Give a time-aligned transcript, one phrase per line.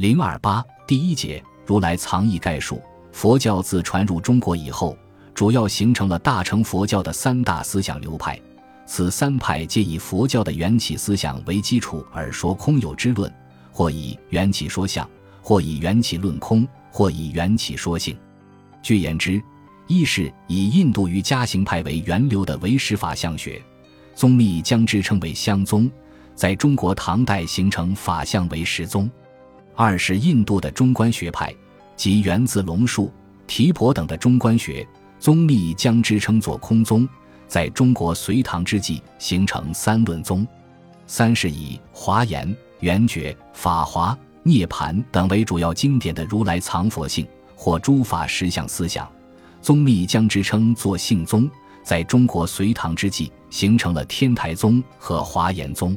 [0.00, 2.80] 零二八第一节如来藏义概述。
[3.12, 4.96] 佛教自传入中国以后，
[5.34, 8.40] 主要形成了大乘佛教的三大思想流派。
[8.86, 13.30] 此三派皆以佛教的缘起思想为基础而说空有之论，
[13.70, 15.06] 或以缘起说相，
[15.42, 18.16] 或以缘起论空，或以缘起说性。
[18.82, 19.38] 据言之，
[19.86, 23.60] 一是以印度瑜伽行派为源流的唯识法相学，
[24.14, 25.90] 宗密将之称为相宗，
[26.34, 29.06] 在中国唐代形成法相为实宗；
[29.82, 31.50] 二是印度的中观学派。
[31.96, 33.10] 即源自龙树、
[33.46, 34.86] 提婆等的中观学
[35.18, 37.08] 宗密将之称作空宗，
[37.48, 40.46] 在中国隋唐之际形成三论宗。
[41.06, 47.26] 三是以华严、圆觉、法华、涅盘等为主要经典的如来藏佛性
[47.56, 49.10] 或诸法实相思想，
[49.62, 51.50] 宗密将之称作性宗，
[51.82, 55.96] 在中国隋唐之际形成了天台宗和华严宗。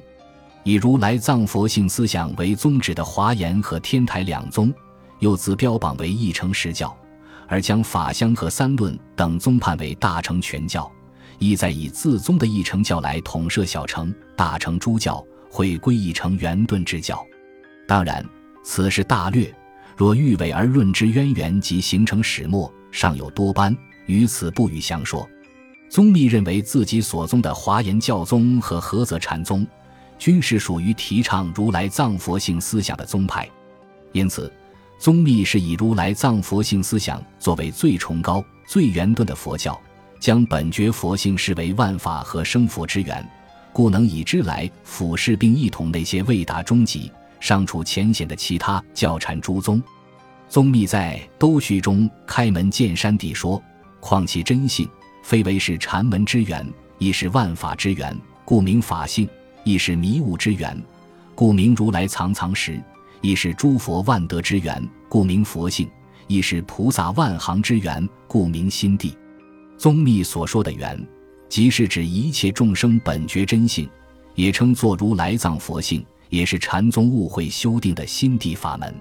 [0.63, 4.73] 以如来藏佛性思想为宗旨的华严和天台两宗。
[5.20, 6.94] 又自标榜为一乘实教，
[7.48, 10.91] 而将法相和三论等宗判为大乘全教，
[11.40, 17.26] 意在以自宗的一乘教来统摄小乘、大乘诸教，会归一成圆顿之教。
[17.87, 18.26] 当然，
[18.65, 19.54] 此是大略。
[19.96, 23.74] 若欲伪而论之渊源及形成始末，尚有多般，
[24.07, 25.26] 于此不予详说。
[25.90, 29.65] 宗密认为自己所宗的华严教宗和菏泽禅宗，
[30.17, 33.49] 均是属于提倡如来藏佛性思想的宗派，
[34.11, 34.51] 因此。
[34.99, 39.77] 宗密是以如来藏佛性思想作为最崇高、最圆顿的佛教，
[40.17, 43.29] 将本觉佛性视为万法和生佛之源，
[43.73, 49.84] 故能以之来俯视并一统那些未达终极、尚处浅显的其他教禅诸宗。
[50.47, 53.61] 宗密在《兜序》中开门见山地说
[53.99, 54.87] ：“况其真性，
[55.21, 56.65] 非为是禅门之源，
[56.97, 59.27] 亦是万法之源，故名法性；
[59.63, 60.81] 亦是迷悟之源，
[61.35, 62.81] 故名如来藏藏识。”
[63.21, 65.88] 亦是诸佛万德之源，故名佛性；
[66.28, 69.17] 亦是菩萨万行之源，故名心地。
[69.78, 71.01] 宗密所说的“源”，
[71.47, 73.90] 即是指一切众生本觉真性，
[74.35, 78.94] 也称作如来藏佛性，也是禅宗误会修订的心地法门。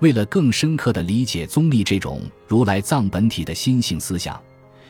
[0.00, 4.36] 为了更深刻地理解宗密这种如来藏本体的心性思想，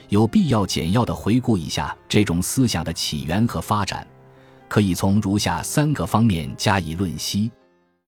[0.09, 4.07] 有必要简要地回顾一下这种思想的起源和发展，
[4.75, 7.49] 可以从如下三个方面加以论析。